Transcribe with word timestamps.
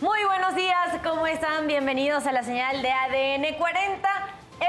Muy 0.00 0.24
buenos 0.24 0.54
días, 0.54 0.96
¿cómo 1.04 1.26
están? 1.26 1.66
Bienvenidos 1.66 2.26
a 2.26 2.32
la 2.32 2.42
señal 2.42 2.80
de 2.80 2.90
ADN 2.90 3.54
40. 3.58 4.08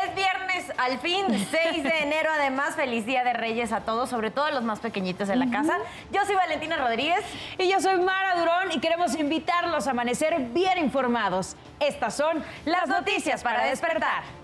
Es 0.03 0.13
viernes, 0.13 0.73
al 0.77 0.99
fin, 0.99 1.25
6 1.51 1.83
de 1.83 1.99
enero. 1.99 2.29
Además, 2.33 2.75
feliz 2.75 3.05
Día 3.05 3.23
de 3.23 3.31
Reyes 3.31 3.71
a 3.71 3.81
todos, 3.81 4.09
sobre 4.09 4.29
todo 4.29 4.45
a 4.45 4.51
los 4.51 4.63
más 4.63 4.79
pequeñitos 4.81 5.29
de 5.29 5.37
la 5.37 5.49
casa. 5.49 5.77
Yo 6.11 6.25
soy 6.25 6.35
Valentina 6.35 6.75
Rodríguez. 6.75 7.23
Y 7.57 7.69
yo 7.69 7.79
soy 7.79 7.97
Mara 8.01 8.35
Durón 8.35 8.73
y 8.73 8.81
queremos 8.81 9.15
invitarlos 9.15 9.87
a 9.87 9.91
amanecer 9.91 10.37
bien 10.49 10.77
informados. 10.77 11.55
Estas 11.79 12.13
son 12.13 12.43
las 12.65 12.87
noticias 12.87 13.41
para 13.41 13.63
despertar. 13.63 14.40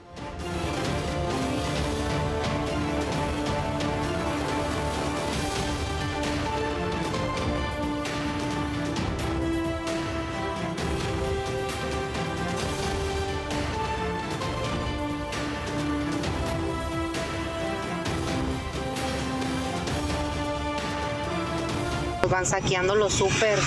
Van 22.30 22.46
saqueando 22.46 22.96
los 22.96 23.14
súper. 23.14 23.60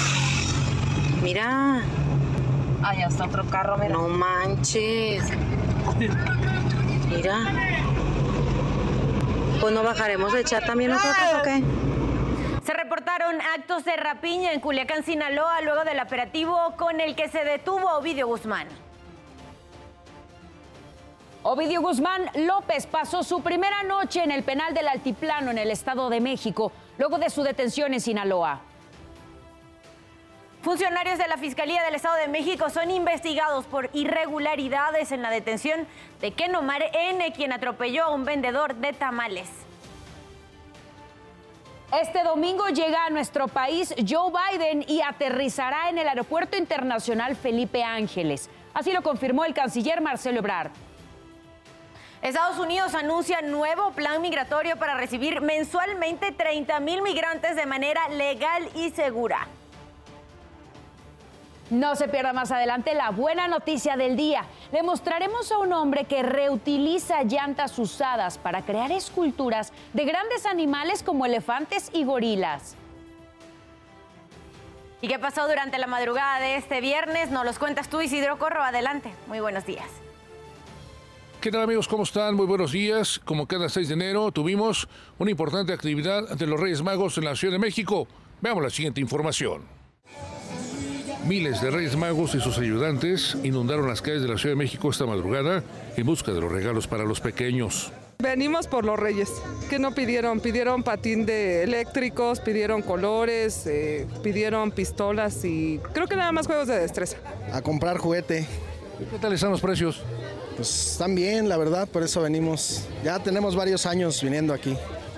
Mira. 1.23 1.82
Ya 2.96 3.06
está 3.06 3.27
otro 3.27 3.45
carro, 3.46 3.77
mira. 3.77 3.95
No 3.95 4.09
manches. 4.09 5.24
Mira. 7.09 7.38
Pues 9.60 9.74
no 9.74 9.82
bajaremos 9.82 10.32
de 10.32 10.41
echar 10.41 10.65
también 10.65 10.91
nosotros 10.91 11.27
o 11.38 11.42
qué? 11.42 11.62
Se 12.65 12.73
reportaron 12.73 13.38
actos 13.56 13.84
de 13.84 13.96
rapiña 13.96 14.52
en 14.52 14.60
Culiacán, 14.60 15.04
Sinaloa, 15.04 15.60
luego 15.62 15.84
del 15.84 16.01
operativo 16.01 16.74
con 16.77 17.01
el 17.01 17.15
que 17.15 17.29
se 17.29 17.45
detuvo 17.45 17.90
Ovidio 17.96 18.27
Guzmán. 18.27 18.68
Ovidio 21.43 21.80
Guzmán 21.80 22.30
López 22.34 22.87
pasó 22.87 23.23
su 23.23 23.43
primera 23.43 23.82
noche 23.82 24.23
en 24.23 24.30
el 24.30 24.43
penal 24.43 24.74
del 24.74 24.88
Altiplano 24.88 25.51
en 25.51 25.59
el 25.59 25.71
Estado 25.71 26.10
de 26.10 26.21
México, 26.21 26.71
luego 27.01 27.16
de 27.16 27.30
su 27.30 27.43
detención 27.43 27.95
en 27.95 28.01
Sinaloa. 28.02 28.60
Funcionarios 30.60 31.16
de 31.16 31.26
la 31.29 31.38
Fiscalía 31.38 31.82
del 31.82 31.95
Estado 31.95 32.16
de 32.16 32.29
México 32.29 32.68
son 32.68 32.90
investigados 32.90 33.65
por 33.65 33.88
irregularidades 33.95 35.10
en 35.10 35.23
la 35.23 35.30
detención 35.30 35.87
de 36.21 36.32
Kenomar 36.32 36.82
N., 36.93 37.32
quien 37.32 37.54
atropelló 37.54 38.04
a 38.04 38.10
un 38.10 38.26
vendedor 38.26 38.74
de 38.74 38.93
tamales. 38.93 39.48
Este 41.98 42.23
domingo 42.23 42.68
llega 42.68 43.06
a 43.06 43.10
nuestro 43.10 43.48
país 43.48 43.95
Joe 44.06 44.30
Biden 44.30 44.84
y 44.87 45.01
aterrizará 45.01 45.88
en 45.88 45.96
el 45.96 46.06
Aeropuerto 46.06 46.59
Internacional 46.59 47.34
Felipe 47.34 47.82
Ángeles. 47.82 48.51
Así 48.74 48.93
lo 48.93 49.02
confirmó 49.02 49.46
el 49.46 49.54
canciller 49.54 50.02
Marcelo 50.02 50.40
Ebrard. 50.40 50.71
Estados 52.23 52.59
Unidos 52.59 52.95
anuncia 52.95 53.40
nuevo 53.40 53.93
plan 53.93 54.21
migratorio 54.21 54.76
para 54.76 54.95
recibir 54.95 55.40
mensualmente 55.40 56.32
30 56.32 56.79
mil 56.80 57.01
migrantes 57.01 57.57
de 57.57 57.65
manera 57.65 58.09
legal 58.10 58.68
y 58.74 58.90
segura. 58.90 59.49
No 61.71 61.96
se 61.96 62.09
pierda 62.09 62.32
más 62.32 62.51
adelante 62.51 62.95
la 62.95 63.10
buena 63.10 63.49
noticia 63.49 63.96
del 63.96 64.16
día. 64.16 64.44
Le 64.72 64.82
mostraremos 64.82 65.50
a 65.50 65.59
un 65.59 65.72
hombre 65.72 66.04
que 66.04 66.22
reutiliza 66.22 67.22
llantas 67.22 67.78
usadas 67.78 68.37
para 68.38 68.62
crear 68.62 68.91
esculturas 68.93 69.72
de 69.94 70.05
grandes 70.05 70.44
animales 70.47 71.03
como 71.03 71.25
elefantes 71.25 71.88
y 71.94 72.05
gorilas. 72.05 72.77
¿Y 75.00 75.09
qué 75.09 75.19
pasó 75.19 75.49
durante 75.49 75.78
la 75.78 75.87
madrugada 75.87 76.41
de 76.41 76.56
este 76.56 76.82
viernes? 76.82 77.31
Nos 77.31 77.47
los 77.47 77.59
cuentas 77.59 77.88
tú, 77.88 78.03
Isidro 78.03 78.38
Corro. 78.38 78.62
Adelante. 78.62 79.15
Muy 79.28 79.41
buenos 79.41 79.65
días. 79.65 79.88
¿Qué 81.41 81.50
tal 81.50 81.62
amigos? 81.62 81.88
¿Cómo 81.88 82.03
están? 82.03 82.34
Muy 82.34 82.44
buenos 82.44 82.72
días. 82.72 83.19
Como 83.25 83.47
cada 83.47 83.71
6 83.71 83.88
de 83.88 83.94
enero 83.94 84.31
tuvimos 84.31 84.87
una 85.19 85.31
importante 85.31 85.73
actividad 85.73 86.28
de 86.28 86.47
los 86.47 86.61
Reyes 86.61 86.83
Magos 86.83 87.17
en 87.17 87.25
la 87.25 87.34
Ciudad 87.34 87.53
de 87.53 87.59
México. 87.59 88.06
Veamos 88.43 88.62
la 88.62 88.69
siguiente 88.69 89.01
información. 89.01 89.62
Miles 91.27 91.62
de 91.62 91.71
Reyes 91.71 91.97
Magos 91.97 92.34
y 92.34 92.41
sus 92.41 92.59
ayudantes 92.59 93.39
inundaron 93.43 93.89
las 93.89 94.03
calles 94.03 94.21
de 94.21 94.29
la 94.29 94.37
Ciudad 94.37 94.53
de 94.53 94.59
México 94.59 94.91
esta 94.91 95.06
madrugada 95.06 95.65
en 95.97 96.05
busca 96.05 96.31
de 96.31 96.43
los 96.43 96.53
regalos 96.53 96.87
para 96.87 97.05
los 97.05 97.23
pequeños. 97.23 97.91
Venimos 98.19 98.67
por 98.67 98.84
los 98.84 98.99
Reyes. 98.99 99.33
¿Qué 99.71 99.79
no 99.79 99.95
pidieron? 99.95 100.41
Pidieron 100.41 100.83
patín 100.83 101.25
de 101.25 101.62
eléctricos, 101.62 102.41
pidieron 102.41 102.83
colores, 102.83 103.67
eh, 103.67 104.06
pidieron 104.23 104.73
pistolas 104.73 105.43
y 105.47 105.81
creo 105.95 106.06
que 106.06 106.17
nada 106.17 106.33
más 106.33 106.47
juegos 106.47 106.69
de 106.69 106.79
destreza. 106.79 107.17
A 107.50 107.62
comprar 107.62 107.97
juguete. 107.97 108.47
¿Qué 109.11 109.19
tal 109.19 109.33
están 109.33 109.50
los 109.50 109.62
precios? 109.62 110.03
Pues 110.60 110.91
están 110.93 111.15
bien, 111.15 111.48
la 111.48 111.56
verdad, 111.56 111.88
por 111.88 112.03
eso 112.03 112.21
venimos. 112.21 112.87
Ya 113.03 113.19
tenemos 113.19 113.56
varios 113.56 113.87
años 113.87 114.22
viniendo 114.22 114.53
aquí. 114.53 114.76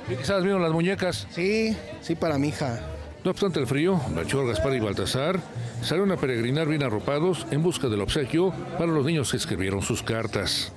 ¿Y 0.08 0.14
quizás 0.14 0.40
vieron 0.44 0.62
las 0.62 0.70
muñecas? 0.70 1.26
Sí, 1.32 1.76
sí, 2.00 2.14
para 2.14 2.38
mi 2.38 2.50
hija. 2.50 2.78
No 3.24 3.32
obstante 3.32 3.58
el 3.58 3.66
frío, 3.66 4.00
Melchor, 4.14 4.46
Gaspar 4.46 4.72
y 4.74 4.78
Baltasar 4.78 5.40
salieron 5.82 6.12
a 6.12 6.16
peregrinar 6.16 6.68
bien 6.68 6.84
arropados 6.84 7.44
en 7.50 7.60
busca 7.60 7.88
del 7.88 8.02
obsequio 8.02 8.54
para 8.78 8.92
los 8.92 9.04
niños 9.04 9.32
que 9.32 9.36
escribieron 9.36 9.82
sus 9.82 10.00
cartas. 10.04 10.70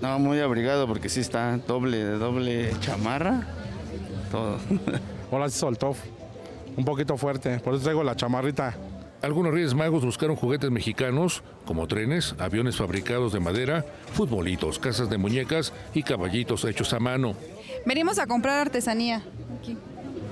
No, 0.00 0.20
muy 0.20 0.38
abrigado 0.38 0.86
porque 0.86 1.08
sí 1.08 1.18
está 1.18 1.56
doble, 1.56 2.04
doble 2.04 2.70
chamarra, 2.78 3.48
todo. 4.30 4.58
Hola, 5.32 5.50
se 5.50 5.58
soltó 5.58 5.96
un 6.76 6.84
poquito 6.84 7.16
fuerte, 7.16 7.58
por 7.58 7.74
eso 7.74 7.82
traigo 7.82 8.04
la 8.04 8.14
chamarrita. 8.14 8.72
Algunos 9.22 9.54
Reyes 9.54 9.72
Magos 9.74 10.04
buscaron 10.04 10.34
juguetes 10.34 10.68
mexicanos, 10.72 11.44
como 11.64 11.86
trenes, 11.86 12.34
aviones 12.40 12.74
fabricados 12.74 13.32
de 13.32 13.38
madera, 13.38 13.86
futbolitos, 14.14 14.80
casas 14.80 15.08
de 15.10 15.16
muñecas 15.16 15.72
y 15.94 16.02
caballitos 16.02 16.64
hechos 16.64 16.92
a 16.92 16.98
mano. 16.98 17.36
Venimos 17.86 18.18
a 18.18 18.26
comprar 18.26 18.58
artesanía 18.58 19.22
aquí, 19.60 19.76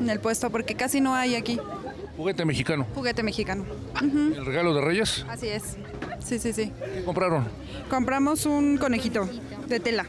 en 0.00 0.10
el 0.10 0.18
puesto, 0.18 0.50
porque 0.50 0.74
casi 0.74 1.00
no 1.00 1.14
hay 1.14 1.36
aquí. 1.36 1.60
Juguete 2.16 2.44
mexicano. 2.44 2.84
Juguete 2.92 3.22
mexicano. 3.22 3.64
¿El 4.02 4.44
regalo 4.44 4.74
de 4.74 4.80
Reyes? 4.80 5.24
Así 5.28 5.46
es. 5.46 5.76
Sí, 6.18 6.40
sí, 6.40 6.52
sí. 6.52 6.72
¿Qué 6.92 7.04
compraron? 7.04 7.46
Compramos 7.88 8.44
un 8.44 8.76
conejito 8.76 9.28
de 9.68 9.78
tela. 9.78 10.04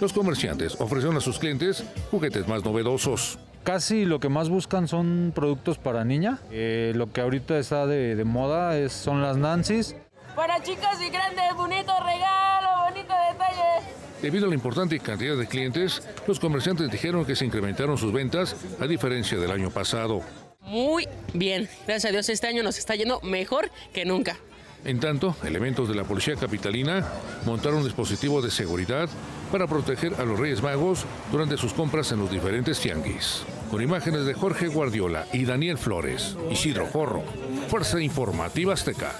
Los 0.00 0.12
comerciantes 0.12 0.80
ofrecieron 0.80 1.16
a 1.16 1.20
sus 1.20 1.40
clientes 1.40 1.84
juguetes 2.12 2.46
más 2.46 2.64
novedosos. 2.64 3.40
Casi 3.64 4.04
lo 4.04 4.20
que 4.20 4.28
más 4.28 4.48
buscan 4.48 4.88
son 4.88 5.32
productos 5.34 5.78
para 5.78 6.04
niña. 6.04 6.38
Eh, 6.50 6.92
lo 6.94 7.12
que 7.12 7.20
ahorita 7.20 7.58
está 7.58 7.86
de, 7.86 8.16
de 8.16 8.24
moda 8.24 8.78
es, 8.78 8.92
son 8.92 9.22
las 9.22 9.36
Nancy's. 9.36 9.94
Para 10.34 10.62
chicos 10.62 11.00
y 11.06 11.10
grandes, 11.10 11.54
bonito 11.56 11.92
regalo, 12.02 12.84
bonito 12.88 13.12
detalle. 13.32 13.86
Debido 14.22 14.46
a 14.46 14.48
la 14.48 14.54
importante 14.54 14.98
cantidad 15.00 15.36
de 15.36 15.46
clientes, 15.46 16.02
los 16.26 16.40
comerciantes 16.40 16.90
dijeron 16.90 17.24
que 17.24 17.36
se 17.36 17.44
incrementaron 17.44 17.98
sus 17.98 18.12
ventas 18.12 18.56
a 18.80 18.86
diferencia 18.86 19.38
del 19.38 19.50
año 19.50 19.70
pasado. 19.70 20.22
Muy 20.62 21.08
bien, 21.34 21.68
gracias 21.86 22.06
a 22.06 22.12
Dios 22.12 22.28
este 22.28 22.46
año 22.46 22.62
nos 22.62 22.78
está 22.78 22.94
yendo 22.94 23.20
mejor 23.22 23.70
que 23.92 24.04
nunca. 24.04 24.36
En 24.84 24.98
tanto, 24.98 25.36
elementos 25.44 25.88
de 25.88 25.94
la 25.94 26.04
policía 26.04 26.36
capitalina 26.36 27.06
montaron 27.44 27.78
un 27.78 27.84
dispositivo 27.84 28.40
de 28.40 28.50
seguridad 28.50 29.08
para 29.52 29.66
proteger 29.66 30.14
a 30.18 30.24
los 30.24 30.38
Reyes 30.38 30.62
Magos 30.62 31.04
durante 31.30 31.56
sus 31.56 31.74
compras 31.74 32.10
en 32.12 32.20
los 32.20 32.30
diferentes 32.30 32.80
tianguis. 32.80 33.44
Con 33.70 33.82
imágenes 33.82 34.24
de 34.24 34.34
Jorge 34.34 34.68
Guardiola 34.68 35.26
y 35.32 35.44
Daniel 35.44 35.76
Flores, 35.78 36.36
Isidro 36.50 36.86
Jorro, 36.86 37.22
Fuerza 37.68 38.00
Informativa 38.00 38.72
Azteca. 38.72 39.12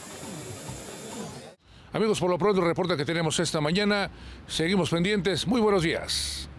Amigos, 1.93 2.21
por 2.21 2.31
lo 2.31 2.39
pronto 2.39 2.61
el 2.61 2.69
reporte 2.69 2.97
que 2.97 3.05
tenemos 3.05 3.39
esta 3.41 3.61
mañana. 3.61 4.11
Seguimos 4.47 4.91
pendientes. 4.91 5.47
Muy 5.47 5.61
buenos 5.61 5.83
días. 5.83 6.50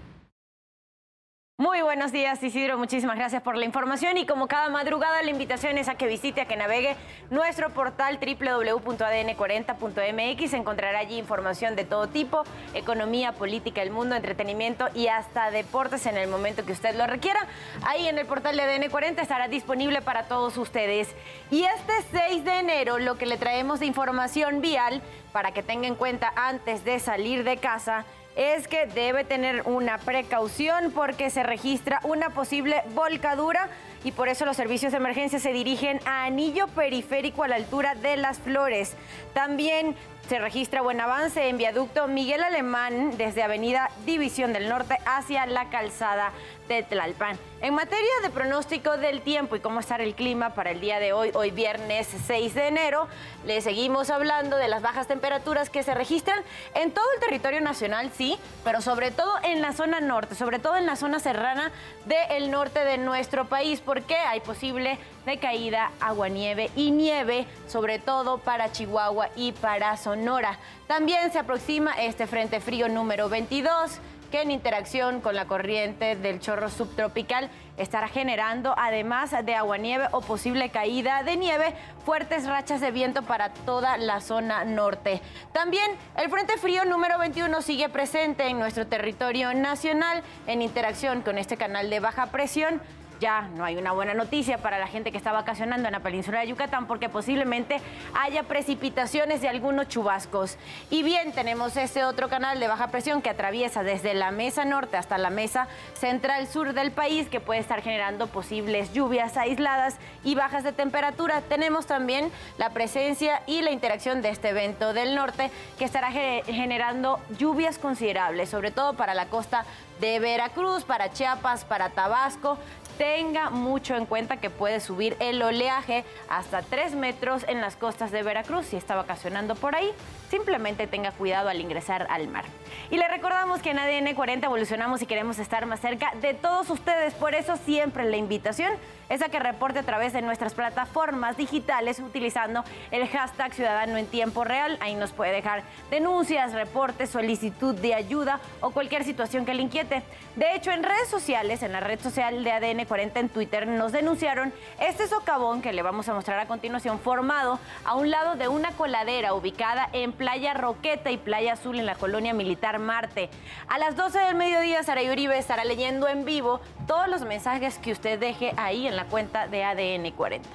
Buenos 1.91 2.13
días, 2.13 2.41
Isidro. 2.41 2.77
Muchísimas 2.77 3.17
gracias 3.17 3.43
por 3.43 3.57
la 3.57 3.65
información. 3.65 4.15
Y 4.15 4.25
como 4.25 4.47
cada 4.47 4.69
madrugada, 4.69 5.21
la 5.23 5.29
invitación 5.29 5.77
es 5.77 5.89
a 5.89 5.95
que 5.95 6.07
visite, 6.07 6.39
a 6.39 6.45
que 6.45 6.55
navegue 6.55 6.95
nuestro 7.29 7.71
portal 7.71 8.17
www.adn40.mx. 8.17 10.53
Encontrará 10.53 10.99
allí 10.99 11.17
información 11.17 11.75
de 11.75 11.83
todo 11.83 12.07
tipo: 12.07 12.43
economía, 12.73 13.33
política, 13.33 13.81
el 13.81 13.91
mundo, 13.91 14.15
entretenimiento 14.15 14.87
y 14.95 15.07
hasta 15.07 15.51
deportes 15.51 16.05
en 16.05 16.15
el 16.15 16.29
momento 16.29 16.65
que 16.65 16.71
usted 16.71 16.95
lo 16.95 17.07
requiera. 17.07 17.45
Ahí 17.83 18.07
en 18.07 18.17
el 18.17 18.25
portal 18.25 18.55
de 18.55 18.63
ADN40 18.63 19.21
estará 19.21 19.49
disponible 19.49 20.01
para 20.01 20.29
todos 20.29 20.55
ustedes. 20.55 21.13
Y 21.49 21.65
este 21.65 21.91
6 22.13 22.45
de 22.45 22.59
enero, 22.59 22.99
lo 22.99 23.17
que 23.17 23.25
le 23.25 23.35
traemos 23.35 23.81
de 23.81 23.87
información 23.87 24.61
vial 24.61 25.01
para 25.33 25.51
que 25.51 25.61
tenga 25.61 25.87
en 25.87 25.95
cuenta 25.95 26.31
antes 26.37 26.85
de 26.85 26.99
salir 26.99 27.43
de 27.43 27.57
casa 27.57 28.05
es 28.35 28.67
que 28.67 28.85
debe 28.85 29.23
tener 29.23 29.63
una 29.65 29.97
precaución 29.97 30.91
porque 30.91 31.29
se 31.29 31.43
registra 31.43 31.99
una 32.03 32.29
posible 32.29 32.81
volcadura 32.93 33.69
y 34.03 34.11
por 34.11 34.29
eso 34.29 34.45
los 34.45 34.57
servicios 34.57 34.91
de 34.91 34.97
emergencia 34.97 35.39
se 35.39 35.53
dirigen 35.53 35.99
a 36.05 36.25
Anillo 36.25 36.67
Periférico 36.67 37.43
a 37.43 37.47
la 37.47 37.55
altura 37.55 37.95
de 37.95 38.17
Las 38.17 38.39
Flores. 38.39 38.95
También 39.33 39.95
se 40.27 40.39
registra 40.39 40.81
buen 40.81 41.01
avance 41.01 41.49
en 41.49 41.57
viaducto 41.57 42.07
Miguel 42.07 42.41
Alemán 42.41 43.17
desde 43.17 43.43
Avenida 43.43 43.91
División 44.05 44.53
del 44.53 44.69
Norte 44.69 44.97
hacia 45.05 45.45
la 45.45 45.69
calzada 45.69 46.31
de 46.69 46.83
Tlalpan. 46.83 47.37
En 47.61 47.73
materia 47.73 48.09
de 48.23 48.29
pronóstico 48.29 48.97
del 48.97 49.21
tiempo 49.21 49.55
y 49.55 49.59
cómo 49.59 49.81
estará 49.81 50.03
el 50.03 50.15
clima 50.15 50.51
para 50.51 50.71
el 50.71 50.79
día 50.79 50.99
de 50.99 51.11
hoy, 51.11 51.31
hoy 51.33 51.51
viernes 51.51 52.07
6 52.25 52.55
de 52.55 52.67
enero, 52.67 53.07
le 53.45 53.59
seguimos 53.61 54.09
hablando 54.09 54.55
de 54.55 54.69
las 54.69 54.81
bajas 54.81 55.07
temperaturas 55.07 55.69
que 55.69 55.83
se 55.83 55.93
registran 55.93 56.41
en 56.75 56.91
todo 56.91 57.05
el 57.13 57.19
territorio 57.19 57.59
nacional, 57.59 58.09
sí, 58.15 58.37
pero 58.63 58.81
sobre 58.81 59.11
todo 59.11 59.33
en 59.43 59.61
la 59.61 59.73
zona 59.73 59.99
norte, 59.99 60.35
sobre 60.35 60.59
todo 60.59 60.77
en 60.77 60.85
la 60.85 60.95
zona 60.95 61.19
serrana 61.19 61.71
del 62.05 62.51
norte 62.51 62.85
de 62.85 62.97
nuestro 62.97 63.45
país, 63.45 63.81
porque 63.91 64.15
hay 64.15 64.39
posible 64.39 64.97
decaída, 65.25 65.91
aguanieve 65.99 66.69
y 66.77 66.91
nieve, 66.91 67.45
sobre 67.67 67.99
todo 67.99 68.37
para 68.37 68.71
Chihuahua 68.71 69.27
y 69.35 69.51
para 69.51 69.97
Sonora. 69.97 70.57
También 70.87 71.29
se 71.33 71.39
aproxima 71.39 71.91
este 71.99 72.25
frente 72.25 72.61
frío 72.61 72.87
número 72.87 73.27
22 73.27 73.99
que 74.31 74.43
en 74.43 74.51
interacción 74.51 75.19
con 75.19 75.35
la 75.35 75.45
corriente 75.45 76.15
del 76.15 76.39
chorro 76.39 76.69
subtropical 76.69 77.49
estará 77.75 78.07
generando, 78.07 78.73
además 78.77 79.35
de 79.43 79.55
aguanieve 79.55 80.07
o 80.13 80.21
posible 80.21 80.69
caída 80.69 81.23
de 81.23 81.35
nieve, 81.35 81.73
fuertes 82.05 82.47
rachas 82.47 82.79
de 82.79 82.91
viento 82.91 83.23
para 83.23 83.49
toda 83.49 83.97
la 83.97 84.21
zona 84.21 84.63
norte. 84.63 85.21
También 85.51 85.91
el 86.15 86.29
Frente 86.29 86.57
Frío 86.57 86.85
número 86.85 87.19
21 87.19 87.61
sigue 87.61 87.89
presente 87.89 88.47
en 88.47 88.57
nuestro 88.57 88.87
territorio 88.87 89.53
nacional 89.53 90.23
en 90.47 90.61
interacción 90.61 91.23
con 91.23 91.37
este 91.37 91.57
canal 91.57 91.89
de 91.89 91.99
baja 91.99 92.27
presión 92.27 92.81
ya 93.21 93.47
no 93.55 93.63
hay 93.63 93.77
una 93.77 93.91
buena 93.91 94.15
noticia 94.15 94.57
para 94.57 94.79
la 94.79 94.87
gente 94.87 95.11
que 95.11 95.17
está 95.17 95.31
vacacionando 95.31 95.87
en 95.87 95.93
la 95.93 95.99
península 95.99 96.39
de 96.39 96.47
Yucatán 96.47 96.87
porque 96.87 97.07
posiblemente 97.07 97.79
haya 98.19 98.43
precipitaciones 98.43 99.41
de 99.41 99.47
algunos 99.47 99.87
chubascos. 99.87 100.57
Y 100.89 101.03
bien, 101.03 101.31
tenemos 101.31 101.77
este 101.77 102.03
otro 102.03 102.27
canal 102.27 102.59
de 102.59 102.67
baja 102.67 102.87
presión 102.87 103.21
que 103.21 103.29
atraviesa 103.29 103.83
desde 103.83 104.15
la 104.15 104.31
mesa 104.31 104.65
norte 104.65 104.97
hasta 104.97 105.19
la 105.19 105.29
mesa 105.29 105.67
central 105.93 106.47
sur 106.47 106.73
del 106.73 106.91
país 106.91 107.29
que 107.29 107.39
puede 107.39 107.59
estar 107.59 107.83
generando 107.83 108.25
posibles 108.25 108.91
lluvias 108.91 109.37
aisladas 109.37 109.97
y 110.23 110.33
bajas 110.33 110.63
de 110.63 110.73
temperatura. 110.73 111.41
Tenemos 111.41 111.85
también 111.85 112.31
la 112.57 112.71
presencia 112.71 113.43
y 113.45 113.61
la 113.61 113.69
interacción 113.69 114.23
de 114.23 114.29
este 114.29 114.49
evento 114.49 114.93
del 114.93 115.13
norte 115.13 115.51
que 115.77 115.85
estará 115.85 116.11
generando 116.11 117.19
lluvias 117.37 117.77
considerables, 117.77 118.49
sobre 118.49 118.71
todo 118.71 118.95
para 118.95 119.13
la 119.13 119.27
costa 119.27 119.63
de 119.99 120.19
Veracruz, 120.19 120.83
para 120.83 121.13
Chiapas, 121.13 121.63
para 121.63 121.89
Tabasco. 121.89 122.57
Tenga 123.01 123.49
mucho 123.49 123.95
en 123.95 124.05
cuenta 124.05 124.37
que 124.37 124.51
puede 124.51 124.79
subir 124.79 125.17
el 125.19 125.41
oleaje 125.41 126.05
hasta 126.29 126.61
3 126.61 126.93
metros 126.93 127.43
en 127.47 127.59
las 127.59 127.75
costas 127.75 128.11
de 128.11 128.21
Veracruz. 128.21 128.67
Si 128.67 128.77
está 128.77 128.95
vacacionando 128.95 129.55
por 129.55 129.73
ahí, 129.73 129.91
simplemente 130.29 130.85
tenga 130.85 131.11
cuidado 131.11 131.49
al 131.49 131.59
ingresar 131.59 132.05
al 132.11 132.27
mar. 132.27 132.45
Y 132.91 132.97
le 132.97 133.07
recordamos 133.07 133.59
que 133.63 133.71
en 133.71 133.79
ADN 133.79 134.13
40 134.13 134.45
evolucionamos 134.45 135.01
y 135.01 135.07
queremos 135.07 135.39
estar 135.39 135.65
más 135.65 135.79
cerca 135.79 136.11
de 136.21 136.35
todos 136.35 136.69
ustedes. 136.69 137.15
Por 137.15 137.33
eso 137.33 137.57
siempre 137.57 138.07
la 138.07 138.17
invitación 138.17 138.71
es 139.09 139.23
a 139.23 139.29
que 139.29 139.39
reporte 139.39 139.79
a 139.79 139.83
través 139.83 140.13
de 140.13 140.21
nuestras 140.21 140.53
plataformas 140.53 141.37
digitales 141.37 141.99
utilizando 141.99 142.63
el 142.91 143.07
hashtag 143.07 143.53
Ciudadano 143.55 143.97
en 143.97 144.05
Tiempo 144.05 144.43
Real. 144.43 144.77
Ahí 144.79 144.93
nos 144.93 145.11
puede 145.11 145.31
dejar 145.31 145.63
denuncias, 145.89 146.53
reportes, 146.53 147.09
solicitud 147.09 147.73
de 147.73 147.95
ayuda 147.95 148.39
o 148.61 148.69
cualquier 148.69 149.03
situación 149.03 149.43
que 149.43 149.55
le 149.55 149.63
inquiete. 149.63 150.03
De 150.35 150.55
hecho, 150.55 150.71
en 150.71 150.83
redes 150.83 151.09
sociales, 151.09 151.63
en 151.63 151.73
la 151.73 151.79
red 151.79 151.99
social 151.99 152.43
de 152.43 152.51
ADN 152.51 152.85
40 152.91 153.21
en 153.21 153.29
Twitter, 153.29 153.67
nos 153.69 153.93
denunciaron 153.93 154.51
este 154.77 155.07
socavón 155.07 155.61
que 155.61 155.71
le 155.71 155.81
vamos 155.81 156.09
a 156.09 156.13
mostrar 156.13 156.37
a 156.39 156.45
continuación, 156.45 156.99
formado 156.99 157.57
a 157.85 157.95
un 157.95 158.11
lado 158.11 158.35
de 158.35 158.49
una 158.49 158.71
coladera 158.71 159.33
ubicada 159.33 159.87
en 159.93 160.11
Playa 160.11 160.53
Roqueta 160.53 161.09
y 161.09 161.15
Playa 161.15 161.53
Azul 161.53 161.79
en 161.79 161.85
la 161.85 161.95
colonia 161.95 162.33
militar 162.33 162.79
Marte. 162.79 163.29
A 163.69 163.77
las 163.77 163.95
12 163.95 164.19
del 164.19 164.35
mediodía, 164.35 164.83
Sara 164.83 165.03
Uribe 165.03 165.37
estará 165.37 165.63
leyendo 165.63 166.09
en 166.09 166.25
vivo 166.25 166.59
todos 166.85 167.07
los 167.07 167.23
mensajes 167.23 167.77
que 167.77 167.93
usted 167.93 168.19
deje 168.19 168.53
ahí 168.57 168.85
en 168.87 168.97
la 168.97 169.05
cuenta 169.05 169.47
de 169.47 169.63
ADN 169.63 170.11
40. 170.11 170.49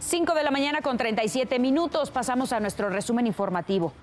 5 0.00 0.34
de 0.34 0.42
la 0.42 0.50
mañana 0.50 0.82
con 0.82 0.98
37 0.98 1.58
minutos 1.58 2.10
pasamos 2.10 2.52
a 2.52 2.60
nuestro 2.60 2.90
resumen 2.90 3.26
informativo. 3.26 3.94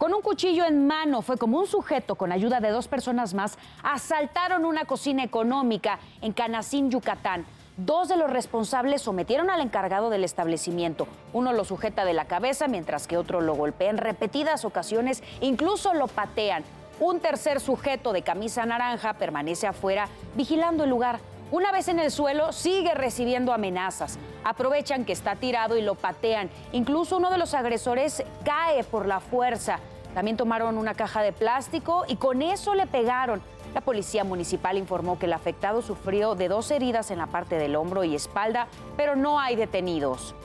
Con 0.00 0.14
un 0.14 0.22
cuchillo 0.22 0.64
en 0.64 0.86
mano 0.86 1.20
fue 1.20 1.36
como 1.36 1.58
un 1.58 1.66
sujeto 1.66 2.14
con 2.14 2.32
ayuda 2.32 2.60
de 2.60 2.70
dos 2.70 2.88
personas 2.88 3.34
más 3.34 3.58
asaltaron 3.82 4.64
una 4.64 4.86
cocina 4.86 5.22
económica 5.22 5.98
en 6.22 6.32
Canacín, 6.32 6.90
Yucatán. 6.90 7.44
Dos 7.76 8.08
de 8.08 8.16
los 8.16 8.30
responsables 8.30 9.02
sometieron 9.02 9.50
al 9.50 9.60
encargado 9.60 10.08
del 10.08 10.24
establecimiento. 10.24 11.06
Uno 11.34 11.52
lo 11.52 11.66
sujeta 11.66 12.06
de 12.06 12.14
la 12.14 12.24
cabeza 12.24 12.66
mientras 12.66 13.06
que 13.06 13.18
otro 13.18 13.42
lo 13.42 13.54
golpea 13.54 13.90
en 13.90 13.98
repetidas 13.98 14.64
ocasiones, 14.64 15.22
incluso 15.42 15.92
lo 15.92 16.06
patean. 16.06 16.64
Un 16.98 17.20
tercer 17.20 17.60
sujeto 17.60 18.14
de 18.14 18.22
camisa 18.22 18.64
naranja 18.64 19.12
permanece 19.12 19.66
afuera 19.66 20.08
vigilando 20.34 20.84
el 20.84 20.90
lugar. 20.90 21.20
Una 21.52 21.72
vez 21.72 21.88
en 21.88 21.98
el 21.98 22.12
suelo, 22.12 22.52
sigue 22.52 22.94
recibiendo 22.94 23.52
amenazas. 23.52 24.20
Aprovechan 24.44 25.04
que 25.04 25.12
está 25.12 25.34
tirado 25.34 25.76
y 25.76 25.82
lo 25.82 25.96
patean. 25.96 26.48
Incluso 26.70 27.16
uno 27.16 27.28
de 27.28 27.38
los 27.38 27.54
agresores 27.54 28.22
cae 28.44 28.84
por 28.84 29.06
la 29.06 29.18
fuerza. 29.18 29.80
También 30.14 30.36
tomaron 30.36 30.78
una 30.78 30.94
caja 30.94 31.22
de 31.22 31.32
plástico 31.32 32.04
y 32.06 32.16
con 32.16 32.42
eso 32.42 32.76
le 32.76 32.86
pegaron. 32.86 33.42
La 33.74 33.80
policía 33.80 34.22
municipal 34.22 34.78
informó 34.78 35.18
que 35.18 35.26
el 35.26 35.32
afectado 35.32 35.82
sufrió 35.82 36.36
de 36.36 36.46
dos 36.46 36.70
heridas 36.70 37.10
en 37.10 37.18
la 37.18 37.26
parte 37.26 37.56
del 37.56 37.74
hombro 37.74 38.04
y 38.04 38.14
espalda, 38.14 38.68
pero 38.96 39.16
no 39.16 39.40
hay 39.40 39.56
detenidos. 39.56 40.36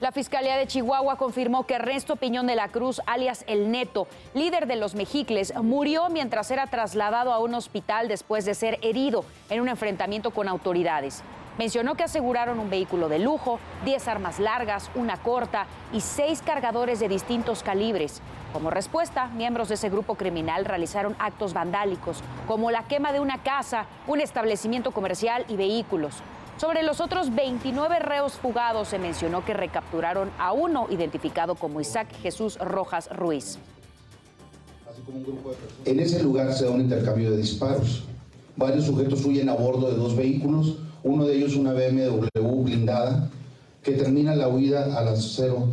La 0.00 0.12
Fiscalía 0.12 0.56
de 0.56 0.68
Chihuahua 0.68 1.16
confirmó 1.16 1.66
que 1.66 1.74
Ernesto 1.74 2.14
Piñón 2.14 2.46
de 2.46 2.54
la 2.54 2.68
Cruz, 2.68 3.00
alias 3.06 3.42
El 3.48 3.72
Neto, 3.72 4.06
líder 4.32 4.68
de 4.68 4.76
los 4.76 4.94
Mejicles, 4.94 5.52
murió 5.60 6.08
mientras 6.08 6.52
era 6.52 6.68
trasladado 6.68 7.32
a 7.32 7.40
un 7.40 7.52
hospital 7.54 8.06
después 8.06 8.44
de 8.44 8.54
ser 8.54 8.78
herido 8.82 9.24
en 9.50 9.60
un 9.60 9.68
enfrentamiento 9.68 10.30
con 10.30 10.46
autoridades. 10.46 11.24
Mencionó 11.58 11.96
que 11.96 12.04
aseguraron 12.04 12.60
un 12.60 12.70
vehículo 12.70 13.08
de 13.08 13.18
lujo, 13.18 13.58
10 13.84 14.06
armas 14.06 14.38
largas, 14.38 14.88
una 14.94 15.16
corta 15.16 15.66
y 15.92 16.00
seis 16.00 16.42
cargadores 16.42 17.00
de 17.00 17.08
distintos 17.08 17.64
calibres. 17.64 18.22
Como 18.52 18.70
respuesta, 18.70 19.26
miembros 19.26 19.66
de 19.68 19.74
ese 19.74 19.90
grupo 19.90 20.14
criminal 20.14 20.64
realizaron 20.64 21.16
actos 21.18 21.54
vandálicos, 21.54 22.22
como 22.46 22.70
la 22.70 22.84
quema 22.84 23.12
de 23.12 23.18
una 23.18 23.42
casa, 23.42 23.86
un 24.06 24.20
establecimiento 24.20 24.92
comercial 24.92 25.44
y 25.48 25.56
vehículos. 25.56 26.22
Sobre 26.58 26.82
los 26.82 27.00
otros 27.00 27.32
29 27.32 28.00
reos 28.00 28.32
fugados 28.32 28.88
se 28.88 28.98
mencionó 28.98 29.44
que 29.44 29.54
recapturaron 29.54 30.28
a 30.40 30.52
uno 30.52 30.88
identificado 30.90 31.54
como 31.54 31.80
Isaac 31.80 32.08
Jesús 32.20 32.58
Rojas 32.58 33.08
Ruiz. 33.14 33.58
En 35.84 36.00
ese 36.00 36.20
lugar 36.20 36.52
se 36.52 36.64
da 36.64 36.72
un 36.72 36.80
intercambio 36.80 37.30
de 37.30 37.36
disparos. 37.36 38.02
Varios 38.56 38.86
sujetos 38.86 39.24
huyen 39.24 39.48
a 39.48 39.54
bordo 39.54 39.88
de 39.88 39.96
dos 39.96 40.16
vehículos, 40.16 40.78
uno 41.04 41.26
de 41.26 41.36
ellos 41.36 41.54
una 41.54 41.72
BMW 41.72 42.62
blindada, 42.64 43.30
que 43.84 43.92
termina 43.92 44.34
la 44.34 44.48
huida 44.48 44.98
a 44.98 45.02
las 45.02 45.34
0 45.36 45.68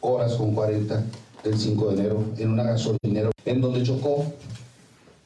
horas 0.00 0.34
con 0.34 0.52
40 0.52 1.04
del 1.44 1.56
5 1.56 1.90
de 1.90 1.94
enero 1.94 2.24
en 2.38 2.50
una 2.50 2.64
gasolinera 2.64 3.30
en 3.44 3.60
donde 3.60 3.84
chocó 3.84 4.26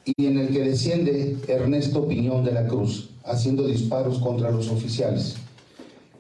y 0.05 0.27
en 0.27 0.39
el 0.39 0.53
que 0.53 0.61
desciende 0.61 1.37
Ernesto 1.49 2.07
Piñón 2.07 2.45
de 2.45 2.53
la 2.53 2.67
Cruz, 2.67 3.11
haciendo 3.25 3.67
disparos 3.67 4.19
contra 4.19 4.51
los 4.51 4.69
oficiales. 4.69 5.37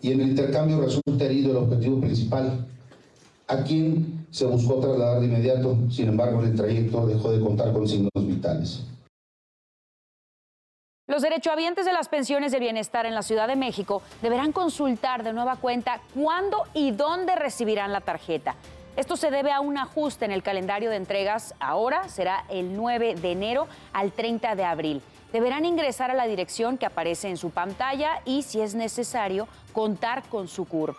Y 0.01 0.12
en 0.12 0.21
el 0.21 0.31
intercambio 0.31 0.81
resulta 0.81 1.25
herido 1.25 1.51
el 1.51 1.57
objetivo 1.59 2.01
principal, 2.01 2.67
a 3.49 3.62
quien 3.65 4.27
se 4.31 4.47
buscó 4.47 4.81
trasladar 4.81 5.21
de 5.21 5.27
inmediato, 5.27 5.77
sin 5.91 6.09
embargo 6.09 6.43
el 6.43 6.55
trayecto 6.55 7.07
dejó 7.07 7.33
de 7.33 7.41
contar 7.41 7.73
con 7.73 7.87
signos 7.87 8.11
vitales. 8.15 8.83
Los 11.09 11.23
derechohabientes 11.23 11.85
de 11.85 11.93
las 11.93 12.09
pensiones 12.09 12.53
de 12.53 12.61
bienestar 12.61 13.07
en 13.07 13.15
la 13.15 13.23
Ciudad 13.23 13.49
de 13.49 13.57
México 13.57 14.03
deberán 14.23 14.53
consultar 14.53 15.25
de 15.25 15.33
nueva 15.33 15.57
cuenta 15.57 16.01
cuándo 16.15 16.65
y 16.75 16.93
dónde 16.93 17.37
recibirán 17.37 17.93
la 17.93 18.01
tarjeta. 18.01 18.55
Esto 18.95 19.17
se 19.17 19.31
debe 19.31 19.53
a 19.53 19.61
un 19.61 19.79
ajuste 19.79 20.27
en 20.27 20.33
el 20.33 20.43
calendario 20.43 20.91
de 20.91 20.97
entregas. 20.97 21.55
Ahora 21.61 22.09
será 22.09 22.45
el 22.51 22.77
9 22.77 23.15
de 23.15 23.33
enero 23.33 23.67
al 23.95 24.13
30 24.13 24.55
de 24.55 24.65
abril. 24.65 25.03
Deberán 25.33 25.65
ingresar 25.65 26.11
a 26.11 26.15
la 26.15 26.27
dirección 26.27 26.77
que 26.77 26.85
aparece 26.85 27.31
en 27.31 27.39
su 27.39 27.51
pantalla 27.51 28.21
y, 28.27 28.43
si 28.43 28.61
es 28.61 28.75
necesario, 28.75 29.49
contar 29.73 30.23
con 30.25 30.47
su 30.47 30.67
CURP. 30.67 30.95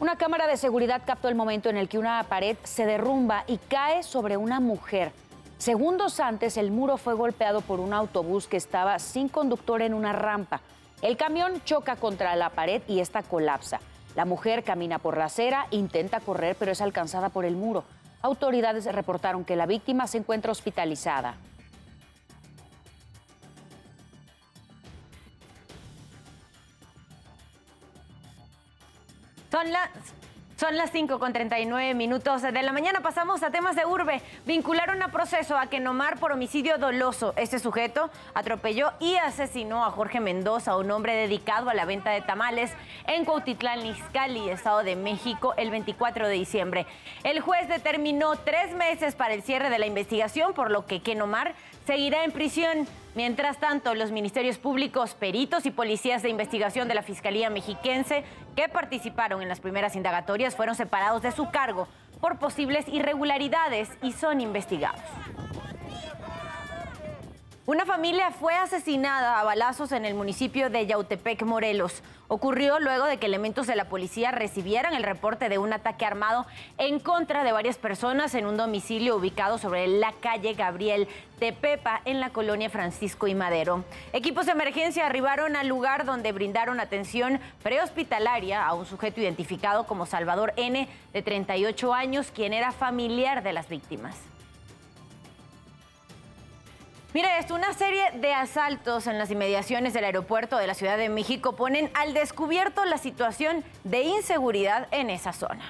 Una 0.00 0.16
cámara 0.16 0.48
de 0.48 0.56
seguridad 0.56 1.02
captó 1.06 1.28
el 1.28 1.36
momento 1.36 1.70
en 1.70 1.76
el 1.76 1.88
que 1.88 1.98
una 1.98 2.20
pared 2.24 2.56
se 2.64 2.84
derrumba 2.84 3.44
y 3.46 3.58
cae 3.58 4.02
sobre 4.02 4.36
una 4.36 4.58
mujer. 4.58 5.12
Segundos 5.58 6.18
antes, 6.18 6.56
el 6.56 6.72
muro 6.72 6.96
fue 6.96 7.14
golpeado 7.14 7.60
por 7.60 7.78
un 7.78 7.94
autobús 7.94 8.48
que 8.48 8.56
estaba 8.56 8.98
sin 8.98 9.28
conductor 9.28 9.82
en 9.82 9.94
una 9.94 10.12
rampa. 10.12 10.60
El 11.00 11.16
camión 11.16 11.62
choca 11.64 11.94
contra 11.94 12.34
la 12.34 12.50
pared 12.50 12.82
y 12.88 12.98
esta 12.98 13.22
colapsa. 13.22 13.78
La 14.14 14.24
mujer 14.24 14.62
camina 14.62 14.98
por 14.98 15.16
la 15.16 15.26
acera, 15.26 15.66
intenta 15.70 16.20
correr, 16.20 16.56
pero 16.58 16.72
es 16.72 16.80
alcanzada 16.80 17.30
por 17.30 17.44
el 17.44 17.56
muro. 17.56 17.84
Autoridades 18.20 18.84
reportaron 18.84 19.44
que 19.44 19.56
la 19.56 19.66
víctima 19.66 20.06
se 20.06 20.18
encuentra 20.18 20.52
hospitalizada. 20.52 21.36
Son 29.50 29.70
las 29.70 29.90
son 30.62 30.76
las 30.76 30.92
5 30.92 31.18
con 31.18 31.32
39 31.32 31.92
minutos 31.94 32.40
de 32.40 32.62
la 32.62 32.70
mañana. 32.70 33.00
Pasamos 33.00 33.42
a 33.42 33.50
temas 33.50 33.74
de 33.74 33.84
urbe. 33.84 34.22
Vincularon 34.46 35.02
a 35.02 35.08
proceso 35.08 35.58
a 35.58 35.66
Kenomar 35.66 36.20
por 36.20 36.30
homicidio 36.30 36.78
doloso. 36.78 37.34
Este 37.34 37.58
sujeto 37.58 38.10
atropelló 38.32 38.92
y 39.00 39.16
asesinó 39.16 39.84
a 39.84 39.90
Jorge 39.90 40.20
Mendoza, 40.20 40.76
un 40.76 40.88
hombre 40.92 41.16
dedicado 41.16 41.68
a 41.68 41.74
la 41.74 41.84
venta 41.84 42.12
de 42.12 42.20
tamales 42.20 42.70
en 43.08 43.24
Cuautitlán, 43.24 43.84
Izcalli, 43.84 44.50
Estado 44.50 44.84
de 44.84 44.94
México, 44.94 45.52
el 45.56 45.72
24 45.72 46.28
de 46.28 46.34
diciembre. 46.34 46.86
El 47.24 47.40
juez 47.40 47.66
determinó 47.66 48.36
tres 48.36 48.72
meses 48.72 49.16
para 49.16 49.34
el 49.34 49.42
cierre 49.42 49.68
de 49.68 49.80
la 49.80 49.86
investigación, 49.86 50.54
por 50.54 50.70
lo 50.70 50.86
que 50.86 51.02
Kenomar 51.02 51.56
seguirá 51.86 52.22
en 52.22 52.30
prisión. 52.30 52.86
Mientras 53.14 53.58
tanto, 53.58 53.94
los 53.94 54.10
ministerios 54.10 54.56
públicos, 54.56 55.14
peritos 55.14 55.66
y 55.66 55.70
policías 55.70 56.22
de 56.22 56.30
investigación 56.30 56.88
de 56.88 56.94
la 56.94 57.02
Fiscalía 57.02 57.50
Mexiquense 57.50 58.24
que 58.56 58.70
participaron 58.70 59.42
en 59.42 59.48
las 59.48 59.60
primeras 59.60 59.96
indagatorias 59.96 60.56
fueron 60.56 60.74
separados 60.74 61.20
de 61.20 61.30
su 61.30 61.50
cargo 61.50 61.88
por 62.20 62.38
posibles 62.38 62.88
irregularidades 62.88 63.90
y 64.02 64.12
son 64.12 64.40
investigados. 64.40 65.02
Una 67.64 67.86
familia 67.86 68.32
fue 68.32 68.56
asesinada 68.56 69.38
a 69.38 69.44
balazos 69.44 69.92
en 69.92 70.04
el 70.04 70.14
municipio 70.14 70.68
de 70.68 70.84
Yautepec, 70.84 71.44
Morelos. 71.44 72.02
Ocurrió 72.26 72.80
luego 72.80 73.04
de 73.04 73.18
que 73.18 73.26
elementos 73.26 73.68
de 73.68 73.76
la 73.76 73.84
policía 73.84 74.32
recibieran 74.32 74.94
el 74.94 75.04
reporte 75.04 75.48
de 75.48 75.58
un 75.58 75.72
ataque 75.72 76.04
armado 76.04 76.44
en 76.76 76.98
contra 76.98 77.44
de 77.44 77.52
varias 77.52 77.78
personas 77.78 78.34
en 78.34 78.46
un 78.46 78.56
domicilio 78.56 79.14
ubicado 79.14 79.58
sobre 79.58 79.86
la 79.86 80.10
calle 80.10 80.54
Gabriel 80.54 81.06
Tepepa 81.38 82.00
en 82.04 82.18
la 82.18 82.30
colonia 82.30 82.68
Francisco 82.68 83.28
y 83.28 83.36
Madero. 83.36 83.84
Equipos 84.12 84.46
de 84.46 84.52
emergencia 84.52 85.06
arribaron 85.06 85.54
al 85.54 85.68
lugar 85.68 86.04
donde 86.04 86.32
brindaron 86.32 86.80
atención 86.80 87.38
prehospitalaria 87.62 88.66
a 88.66 88.74
un 88.74 88.86
sujeto 88.86 89.20
identificado 89.20 89.86
como 89.86 90.04
Salvador 90.04 90.52
N, 90.56 90.88
de 91.12 91.22
38 91.22 91.94
años, 91.94 92.32
quien 92.34 92.54
era 92.54 92.72
familiar 92.72 93.44
de 93.44 93.52
las 93.52 93.68
víctimas. 93.68 94.31
Mire 97.14 97.28
esto, 97.38 97.54
una 97.54 97.74
serie 97.74 98.04
de 98.22 98.32
asaltos 98.32 99.06
en 99.06 99.18
las 99.18 99.30
inmediaciones 99.30 99.92
del 99.92 100.04
aeropuerto 100.04 100.56
de 100.56 100.66
la 100.66 100.72
Ciudad 100.72 100.96
de 100.96 101.10
México 101.10 101.54
ponen 101.54 101.90
al 101.92 102.14
descubierto 102.14 102.86
la 102.86 102.96
situación 102.96 103.62
de 103.84 104.02
inseguridad 104.02 104.88
en 104.92 105.10
esa 105.10 105.34
zona. 105.34 105.62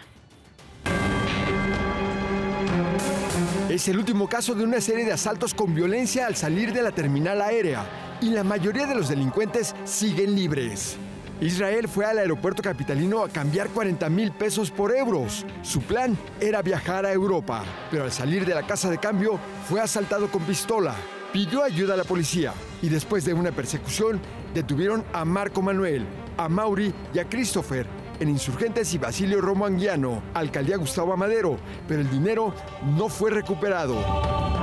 Es 3.68 3.88
el 3.88 3.98
último 3.98 4.28
caso 4.28 4.54
de 4.54 4.62
una 4.62 4.80
serie 4.80 5.04
de 5.04 5.12
asaltos 5.12 5.52
con 5.52 5.74
violencia 5.74 6.26
al 6.26 6.36
salir 6.36 6.72
de 6.72 6.82
la 6.82 6.92
terminal 6.92 7.42
aérea 7.42 7.86
y 8.20 8.30
la 8.30 8.44
mayoría 8.44 8.86
de 8.86 8.94
los 8.94 9.08
delincuentes 9.08 9.74
siguen 9.82 10.36
libres. 10.36 10.96
Israel 11.40 11.88
fue 11.88 12.04
al 12.04 12.18
aeropuerto 12.18 12.62
capitalino 12.62 13.24
a 13.24 13.28
cambiar 13.28 13.68
40 13.70 14.08
mil 14.10 14.30
pesos 14.30 14.70
por 14.70 14.94
euros. 14.94 15.44
Su 15.62 15.82
plan 15.82 16.16
era 16.40 16.62
viajar 16.62 17.04
a 17.04 17.12
Europa, 17.12 17.64
pero 17.90 18.04
al 18.04 18.12
salir 18.12 18.46
de 18.46 18.54
la 18.54 18.64
casa 18.64 18.88
de 18.88 18.98
cambio 18.98 19.40
fue 19.68 19.80
asaltado 19.80 20.30
con 20.30 20.42
pistola 20.42 20.94
pidió 21.32 21.64
ayuda 21.64 21.94
a 21.94 21.96
la 21.96 22.04
policía 22.04 22.52
y 22.82 22.88
después 22.88 23.24
de 23.24 23.32
una 23.34 23.52
persecución 23.52 24.20
detuvieron 24.54 25.04
a 25.12 25.24
Marco 25.24 25.62
Manuel, 25.62 26.06
a 26.36 26.48
Mauri 26.48 26.92
y 27.14 27.18
a 27.18 27.28
Christopher 27.28 27.86
en 28.20 28.28
Insurgentes 28.28 28.92
y 28.94 28.98
Basilio 28.98 29.40
Romo 29.40 29.66
Anguiano, 29.66 30.22
alcaldía 30.34 30.76
Gustavo 30.76 31.12
Amadero, 31.12 31.58
pero 31.88 32.02
el 32.02 32.10
dinero 32.10 32.54
no 32.96 33.08
fue 33.08 33.30
recuperado. 33.30 33.96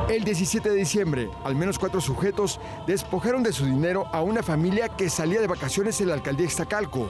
El 0.08 0.24
17 0.24 0.70
de 0.70 0.76
diciembre, 0.76 1.30
al 1.44 1.56
menos 1.56 1.78
cuatro 1.78 2.00
sujetos 2.00 2.60
despojaron 2.88 3.44
de 3.44 3.52
su 3.52 3.66
dinero 3.66 4.08
a 4.14 4.22
una 4.22 4.44
familia 4.44 4.88
que 4.90 5.10
salía 5.10 5.42
de 5.42 5.48
vacaciones 5.48 6.00
en 6.00 6.08
la 6.08 6.14
alcaldía 6.14 6.46
Iztacalco. 6.46 7.10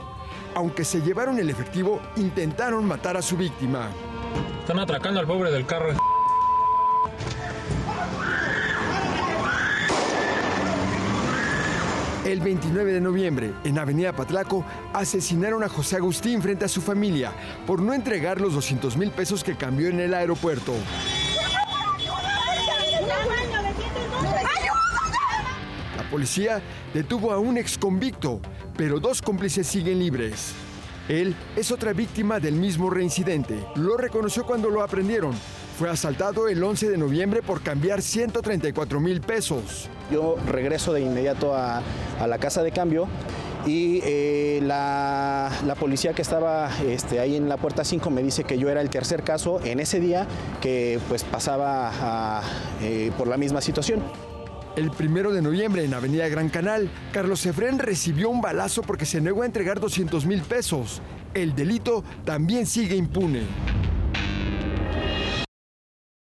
Aunque 0.56 0.84
se 0.84 1.02
llevaron 1.02 1.38
el 1.38 1.50
efectivo, 1.50 2.02
intentaron 2.16 2.84
matar 2.86 3.16
a 3.16 3.22
su 3.22 3.38
víctima. 3.38 3.90
Están 4.62 4.80
atracando 4.80 5.20
al 5.20 5.28
pobre 5.28 5.52
del 5.52 5.66
carro. 5.68 5.94
El 12.30 12.42
29 12.42 12.94
de 12.94 13.02
noviembre, 13.02 13.56
en 13.64 13.80
Avenida 13.80 14.14
Patlaco, 14.14 14.64
asesinaron 14.94 15.64
a 15.64 15.68
José 15.68 15.96
Agustín 15.96 16.44
frente 16.44 16.64
a 16.64 16.68
su 16.68 16.80
familia 16.80 17.34
por 17.66 17.82
no 17.82 17.92
entregar 17.92 18.40
los 18.40 18.54
200 18.54 18.98
mil 18.98 19.10
pesos 19.10 19.44
que 19.44 19.58
cambió 19.58 19.88
en 19.88 20.00
el 20.00 20.14
aeropuerto. 20.14 20.76
La 25.98 26.08
policía 26.12 26.62
detuvo 26.94 27.32
a 27.32 27.40
un 27.40 27.58
ex 27.58 27.80
convicto, 27.80 28.40
pero 28.78 29.00
dos 29.00 29.24
cómplices 29.24 29.66
siguen 29.66 29.98
libres. 29.98 30.54
Él 31.08 31.36
es 31.56 31.72
otra 31.72 31.94
víctima 31.94 32.40
del 32.40 32.54
mismo 32.54 32.92
reincidente. 32.92 33.58
Lo 33.74 33.98
reconoció 33.98 34.46
cuando 34.46 34.70
lo 34.70 34.84
aprendieron. 34.84 35.34
Fue 35.80 35.90
asaltado 35.90 36.50
el 36.50 36.62
11 36.62 36.90
de 36.90 36.98
noviembre 36.98 37.42
por 37.42 37.62
cambiar 37.62 38.02
134 38.02 39.00
mil 39.00 39.22
pesos. 39.22 39.88
Yo 40.12 40.36
regreso 40.46 40.92
de 40.92 41.00
inmediato 41.00 41.56
a, 41.56 41.82
la 42.28 42.38
casa 42.38 42.64
de 42.64 42.74
cambio 42.74 43.08
y 43.66 44.02
eh, 44.04 44.60
la, 44.62 45.50
policía 45.80 46.12
que 46.12 46.22
estaba 46.22 46.70
este, 46.86 47.22
ahí 47.22 47.38
en 47.38 47.48
la 47.48 47.56
puerta 47.56 47.86
5 47.86 48.10
me 48.10 48.22
dice 48.22 48.44
que 48.44 48.60
yo 48.60 48.68
era 48.68 48.82
el 48.82 48.90
tercer 48.90 49.24
caso 49.24 49.62
en 49.64 49.80
ese 49.80 50.02
día 50.02 50.28
que 50.60 51.00
pues 51.08 51.24
pasaba 51.24 52.42
eh, 52.82 53.14
por 53.18 53.30
la 53.30 53.38
misma 53.38 53.62
situación. 53.62 54.04
El 54.76 54.92
primero 54.92 55.32
de 55.32 55.42
noviembre 55.42 55.86
en 55.86 55.94
Avenida 55.94 56.28
Gran 56.28 56.50
Canal, 56.50 56.90
Carlos 57.14 57.46
Efrén 57.46 57.80
recibió 57.80 58.30
un 58.30 58.42
balazo 58.42 58.82
porque 58.82 59.06
se 59.06 59.22
negó 59.22 59.44
a 59.44 59.46
entregar 59.46 59.80
200 59.80 60.26
mil 60.26 60.42
pesos. 60.42 61.02
El 61.34 61.56
delito 61.56 62.04
también 62.26 62.66
sigue 62.66 62.98
impune. 62.98 63.44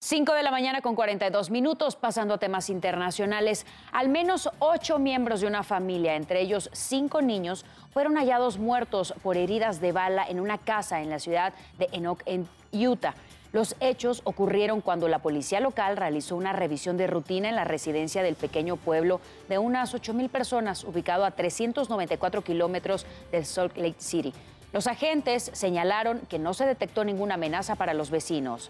5 0.06 0.34
de 0.34 0.44
la 0.44 0.52
mañana 0.52 0.82
con 0.82 0.94
42 0.94 1.50
minutos, 1.50 1.96
pasando 1.96 2.36
a 2.36 2.38
temas 2.38 2.70
internacionales. 2.70 3.66
Al 3.92 4.08
menos 4.08 4.52
ocho 4.60 5.00
miembros 5.00 5.42
de 5.42 5.48
una 5.48 5.64
familia, 5.64 6.16
entre 6.16 6.42
ellos 6.42 6.70
cinco 6.74 7.24
niños, 7.24 7.66
fueron 7.92 8.16
hallados 8.16 8.60
muertos 8.60 9.16
por 9.24 9.36
heridas 9.36 9.82
de 9.82 9.94
bala 9.94 10.24
en 10.30 10.40
una 10.40 10.60
casa 10.60 11.02
en 11.02 11.10
la 11.10 11.18
ciudad 11.18 11.56
de 11.80 11.90
Enoch, 11.92 12.22
en 12.28 12.48
Utah. 12.72 13.16
Los 13.52 13.76
hechos 13.80 14.22
ocurrieron 14.26 14.82
cuando 14.82 15.08
la 15.08 15.24
policía 15.24 15.60
local 15.60 15.98
realizó 15.98 16.36
una 16.36 16.54
revisión 16.54 16.98
de 16.98 17.08
rutina 17.08 17.50
en 17.50 17.56
la 17.56 17.64
residencia 17.64 18.22
del 18.22 18.36
pequeño 18.36 18.76
pueblo 18.76 19.22
de 19.50 19.58
unas 19.58 19.96
8 19.96 20.14
mil 20.14 20.30
personas, 20.30 20.84
ubicado 20.84 21.26
a 21.26 21.32
394 21.32 22.44
kilómetros 22.44 23.08
del 23.32 23.44
Salt 23.44 23.76
Lake 23.76 23.96
City. 23.98 24.36
Los 24.72 24.86
agentes 24.86 25.50
señalaron 25.54 26.20
que 26.30 26.38
no 26.38 26.54
se 26.54 26.68
detectó 26.68 27.04
ninguna 27.04 27.34
amenaza 27.34 27.76
para 27.76 27.96
los 27.96 28.12
vecinos. 28.12 28.70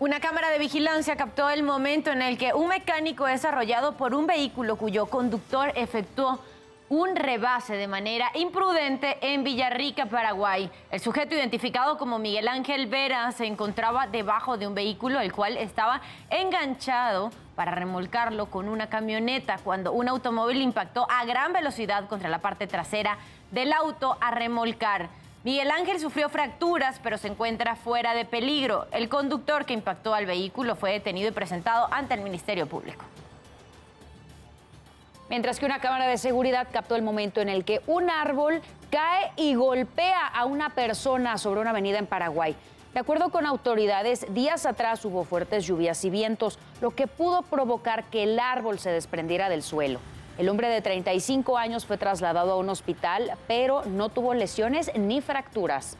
Una 0.00 0.18
cámara 0.18 0.50
de 0.50 0.58
vigilancia 0.58 1.14
captó 1.14 1.48
el 1.50 1.62
momento 1.62 2.10
en 2.10 2.20
el 2.20 2.36
que 2.36 2.52
un 2.52 2.66
mecánico 2.66 3.28
es 3.28 3.44
arrollado 3.44 3.96
por 3.96 4.12
un 4.12 4.26
vehículo 4.26 4.74
cuyo 4.74 5.06
conductor 5.06 5.70
efectuó 5.76 6.40
un 6.88 7.14
rebase 7.14 7.76
de 7.76 7.86
manera 7.86 8.28
imprudente 8.34 9.18
en 9.20 9.44
Villarrica, 9.44 10.06
Paraguay. 10.06 10.68
El 10.90 10.98
sujeto 10.98 11.36
identificado 11.36 11.96
como 11.96 12.18
Miguel 12.18 12.48
Ángel 12.48 12.88
Vera 12.88 13.30
se 13.30 13.46
encontraba 13.46 14.08
debajo 14.08 14.58
de 14.58 14.66
un 14.66 14.74
vehículo 14.74 15.20
el 15.20 15.32
cual 15.32 15.56
estaba 15.56 16.00
enganchado 16.28 17.30
para 17.54 17.70
remolcarlo 17.70 18.46
con 18.46 18.68
una 18.68 18.88
camioneta 18.88 19.58
cuando 19.62 19.92
un 19.92 20.08
automóvil 20.08 20.60
impactó 20.60 21.06
a 21.08 21.24
gran 21.24 21.52
velocidad 21.52 22.08
contra 22.08 22.28
la 22.28 22.40
parte 22.40 22.66
trasera 22.66 23.16
del 23.52 23.72
auto 23.72 24.18
a 24.20 24.32
remolcar. 24.32 25.08
Miguel 25.44 25.70
Ángel 25.70 26.00
sufrió 26.00 26.30
fracturas, 26.30 26.98
pero 27.02 27.18
se 27.18 27.28
encuentra 27.28 27.76
fuera 27.76 28.14
de 28.14 28.24
peligro. 28.24 28.86
El 28.92 29.10
conductor 29.10 29.66
que 29.66 29.74
impactó 29.74 30.14
al 30.14 30.24
vehículo 30.24 30.74
fue 30.74 30.92
detenido 30.92 31.28
y 31.28 31.32
presentado 31.32 31.86
ante 31.92 32.14
el 32.14 32.22
Ministerio 32.22 32.66
Público. 32.66 33.04
Mientras 35.28 35.58
que 35.58 35.66
una 35.66 35.80
cámara 35.80 36.06
de 36.06 36.16
seguridad 36.16 36.68
captó 36.72 36.96
el 36.96 37.02
momento 37.02 37.42
en 37.42 37.50
el 37.50 37.66
que 37.66 37.82
un 37.86 38.08
árbol 38.08 38.62
cae 38.90 39.32
y 39.36 39.54
golpea 39.54 40.26
a 40.26 40.46
una 40.46 40.70
persona 40.70 41.36
sobre 41.36 41.60
una 41.60 41.70
avenida 41.70 41.98
en 41.98 42.06
Paraguay. 42.06 42.56
De 42.94 43.00
acuerdo 43.00 43.28
con 43.28 43.44
autoridades, 43.44 44.24
días 44.32 44.64
atrás 44.64 45.04
hubo 45.04 45.24
fuertes 45.24 45.66
lluvias 45.66 46.02
y 46.06 46.10
vientos, 46.10 46.58
lo 46.80 46.92
que 46.92 47.06
pudo 47.06 47.42
provocar 47.42 48.04
que 48.04 48.22
el 48.22 48.38
árbol 48.38 48.78
se 48.78 48.88
desprendiera 48.88 49.50
del 49.50 49.62
suelo. 49.62 50.00
El 50.36 50.48
hombre 50.48 50.68
de 50.68 50.80
35 50.80 51.56
años 51.56 51.86
fue 51.86 51.96
trasladado 51.96 52.52
a 52.52 52.56
un 52.56 52.68
hospital, 52.68 53.32
pero 53.46 53.84
no 53.84 54.08
tuvo 54.08 54.34
lesiones 54.34 54.90
ni 54.96 55.20
fracturas. 55.20 55.96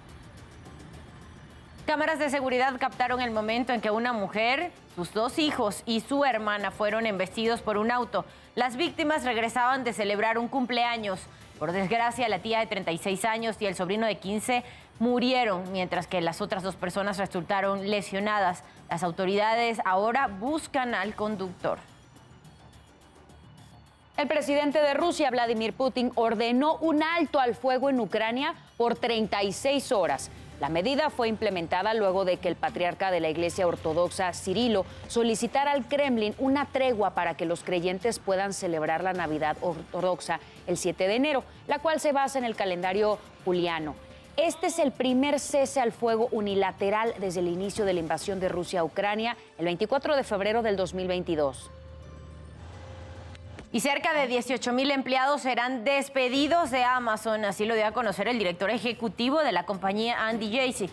Cámaras 1.87 2.19
de 2.19 2.31
seguridad 2.31 2.75
captaron 2.81 3.21
el 3.21 3.31
momento 3.31 3.73
en 3.73 3.81
que 3.81 3.91
una 3.91 4.13
mujer, 4.13 4.73
sus 4.97 5.13
dos 5.13 5.39
hijos 5.39 5.83
y 5.87 6.01
su 6.01 6.25
hermana 6.25 6.71
fueron 6.71 7.07
embestidos 7.07 7.61
por 7.61 7.77
un 7.77 7.93
auto. 7.93 8.25
Las 8.57 8.77
víctimas 8.77 9.23
regresaban 9.23 9.85
de 9.85 9.93
celebrar 9.93 10.39
un 10.39 10.49
cumpleaños. 10.49 11.21
Por 11.59 11.71
desgracia, 11.71 12.29
la 12.29 12.41
tía 12.41 12.59
de 12.59 12.67
36 12.67 13.25
años 13.25 13.57
y 13.61 13.67
el 13.67 13.77
sobrino 13.77 14.07
de 14.07 14.17
15 14.17 14.65
murieron, 14.99 15.71
mientras 15.71 16.09
que 16.09 16.21
las 16.21 16.41
otras 16.41 16.65
dos 16.65 16.75
personas 16.75 17.19
resultaron 17.19 17.89
lesionadas. 17.89 18.65
Las 18.91 19.05
autoridades 19.05 19.81
ahora 19.85 20.27
buscan 20.27 20.95
al 20.95 21.15
conductor. 21.15 21.79
El 24.17 24.29
presidente 24.29 24.81
de 24.81 24.95
Rusia, 24.95 25.29
Vladimir 25.33 25.73
Putin, 25.73 26.13
ordenó 26.15 26.77
un 26.77 27.03
alto 27.03 27.41
al 27.41 27.57
fuego 27.57 27.91
en 27.91 27.99
Ucrania 27.99 28.55
por 28.77 28.95
36 28.95 29.91
horas. 29.91 30.31
La 30.61 30.69
medida 30.69 31.11
fue 31.11 31.27
implementada 31.27 31.95
luego 31.95 32.25
de 32.25 32.37
que 32.37 32.47
el 32.47 32.55
patriarca 32.55 33.11
de 33.11 33.19
la 33.19 33.29
Iglesia 33.29 33.67
Ortodoxa, 33.67 34.33
Cirilo, 34.33 34.87
solicitara 35.09 35.73
al 35.73 35.89
Kremlin 35.89 36.33
una 36.39 36.67
tregua 36.67 37.11
para 37.11 37.35
que 37.35 37.45
los 37.45 37.65
creyentes 37.65 38.21
puedan 38.21 38.53
celebrar 38.53 39.03
la 39.03 39.15
Navidad 39.15 39.57
Ortodoxa 39.61 40.39
el 40.69 40.77
7 40.77 41.09
de 41.09 41.17
enero, 41.17 41.43
la 41.67 41.81
cual 41.81 41.99
se 41.99 42.13
basa 42.13 42.39
en 42.39 42.45
el 42.45 42.55
calendario 42.55 43.19
juliano. 43.45 43.97
Este 44.37 44.69
es 44.69 44.79
el 44.79 44.93
primer 44.93 45.41
cese 45.41 45.81
al 45.81 45.91
fuego 45.91 46.29
unilateral 46.31 47.15
desde 47.19 47.41
el 47.41 47.49
inicio 47.49 47.85
de 47.85 47.95
la 47.95 48.01
invasión 48.01 48.39
de 48.39 48.49
Rusia 48.49 48.81
a 48.81 48.85
Ucrania 48.85 49.37
el 49.59 49.65
24 49.65 50.15
de 50.15 50.23
febrero 50.23 50.63
del 50.63 50.77
2022 50.77 51.73
y 53.75 53.81
cerca 53.81 54.15
de 54.15 54.29
18 54.29 54.73
mil 54.73 54.93
empleados 54.93 55.43
serán 55.43 55.83
despedidos 55.83 56.71
de 56.71 56.85
Amazon, 56.85 57.45
así 57.45 57.65
lo 57.65 57.75
dio 57.75 57.85
a 57.89 57.91
conocer 57.91 58.29
el 58.29 58.39
director 58.39 58.71
ejecutivo 58.71 59.41
de 59.41 59.51
la 59.51 59.67
compañía 59.67 60.29
Andy 60.29 60.57
Jassy. 60.57 60.89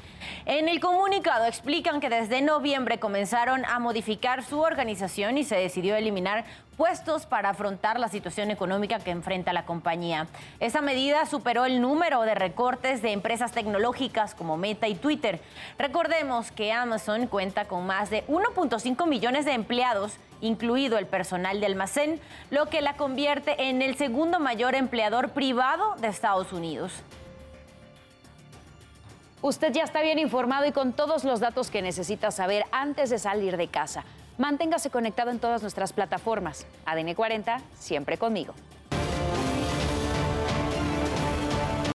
En 0.47 0.67
el 0.67 0.79
comunicado 0.79 1.45
explican 1.45 1.99
que 1.99 2.09
desde 2.09 2.41
noviembre 2.41 2.99
comenzaron 2.99 3.65
a 3.65 3.77
modificar 3.77 4.43
su 4.43 4.59
organización 4.61 5.37
y 5.37 5.43
se 5.43 5.57
decidió 5.57 5.95
eliminar 5.95 6.43
puestos 6.75 7.27
para 7.27 7.49
afrontar 7.49 7.99
la 7.99 8.07
situación 8.07 8.49
económica 8.49 8.97
que 8.97 9.11
enfrenta 9.11 9.53
la 9.53 9.67
compañía. 9.67 10.25
Esa 10.59 10.81
medida 10.81 11.27
superó 11.27 11.65
el 11.65 11.81
número 11.81 12.23
de 12.23 12.33
recortes 12.33 13.03
de 13.03 13.11
empresas 13.11 13.51
tecnológicas 13.51 14.33
como 14.33 14.57
Meta 14.57 14.87
y 14.87 14.95
Twitter. 14.95 15.39
Recordemos 15.77 16.49
que 16.49 16.71
Amazon 16.71 17.27
cuenta 17.27 17.65
con 17.65 17.85
más 17.85 18.09
de 18.09 18.25
1.5 18.25 19.05
millones 19.07 19.45
de 19.45 19.51
empleados 19.51 20.17
incluido 20.41 20.97
el 20.97 21.07
personal 21.07 21.59
de 21.59 21.67
almacén, 21.67 22.19
lo 22.49 22.67
que 22.67 22.81
la 22.81 22.97
convierte 22.97 23.69
en 23.69 23.81
el 23.81 23.95
segundo 23.95 24.39
mayor 24.39 24.75
empleador 24.75 25.29
privado 25.29 25.95
de 25.99 26.07
Estados 26.07 26.51
Unidos. 26.51 26.91
Usted 29.41 29.73
ya 29.73 29.83
está 29.83 30.01
bien 30.01 30.19
informado 30.19 30.67
y 30.67 30.71
con 30.71 30.93
todos 30.93 31.23
los 31.23 31.39
datos 31.39 31.71
que 31.71 31.81
necesita 31.81 32.29
saber 32.29 32.65
antes 32.71 33.09
de 33.09 33.17
salir 33.17 33.57
de 33.57 33.67
casa. 33.67 34.03
Manténgase 34.37 34.89
conectado 34.89 35.31
en 35.31 35.39
todas 35.39 35.61
nuestras 35.61 35.93
plataformas. 35.93 36.67
ADN 36.85 37.15
40, 37.15 37.59
siempre 37.73 38.17
conmigo. 38.17 38.53